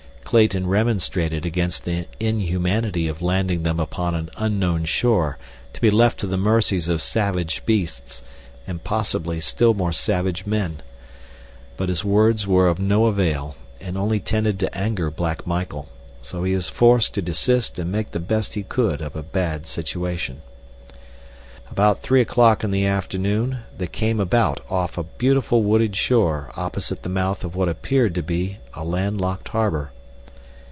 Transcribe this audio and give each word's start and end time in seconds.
Clayton 0.23 0.67
remonstrated 0.67 1.45
against 1.45 1.83
the 1.83 2.07
inhumanity 2.17 3.09
of 3.09 3.21
landing 3.21 3.63
them 3.63 3.81
upon 3.81 4.15
an 4.15 4.29
unknown 4.37 4.85
shore 4.85 5.37
to 5.73 5.81
be 5.81 5.89
left 5.91 6.21
to 6.21 6.27
the 6.27 6.37
mercies 6.37 6.87
of 6.87 7.01
savage 7.01 7.65
beasts, 7.65 8.23
and, 8.65 8.81
possibly, 8.81 9.41
still 9.41 9.73
more 9.73 9.91
savage 9.91 10.45
men. 10.45 10.81
But 11.75 11.89
his 11.89 12.05
words 12.05 12.47
were 12.47 12.69
of 12.69 12.79
no 12.79 13.07
avail, 13.07 13.57
and 13.81 13.97
only 13.97 14.21
tended 14.21 14.57
to 14.61 14.77
anger 14.77 15.11
Black 15.11 15.45
Michael, 15.45 15.89
so 16.21 16.45
he 16.45 16.55
was 16.55 16.69
forced 16.69 17.13
to 17.15 17.21
desist 17.21 17.77
and 17.77 17.91
make 17.91 18.11
the 18.11 18.17
best 18.21 18.53
he 18.53 18.63
could 18.63 19.01
of 19.01 19.17
a 19.17 19.23
bad 19.23 19.65
situation. 19.65 20.41
About 21.69 22.01
three 22.01 22.21
o'clock 22.21 22.63
in 22.63 22.71
the 22.71 22.85
afternoon 22.85 23.57
they 23.77 23.87
came 23.87 24.21
about 24.21 24.61
off 24.69 24.97
a 24.97 25.03
beautiful 25.03 25.61
wooded 25.61 25.97
shore 25.97 26.53
opposite 26.55 27.03
the 27.03 27.09
mouth 27.09 27.43
of 27.43 27.53
what 27.53 27.67
appeared 27.67 28.15
to 28.15 28.23
be 28.23 28.59
a 28.73 28.85
land 28.85 29.19
locked 29.19 29.49
harbor. 29.49 29.91